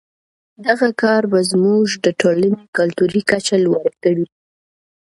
دغه 0.65 0.87
کار 1.01 1.21
به 1.31 1.39
زموږ 1.51 1.85
د 2.05 2.07
ټولنې 2.21 2.63
کلتوري 2.77 3.21
کچه 3.31 3.55
لوړه 3.65 3.91
کړي. 4.03 4.25